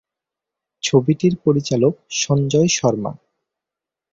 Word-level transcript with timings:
ছবিটির 0.83 1.33
পরিচালক 1.43 1.93
সঞ্জয় 2.13 2.69
শর্মা। 2.69 3.11